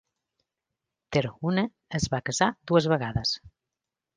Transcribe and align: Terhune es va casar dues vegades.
Terhune 1.17 1.65
es 1.99 2.09
va 2.15 2.23
casar 2.31 2.51
dues 2.73 2.89
vegades. 2.95 3.37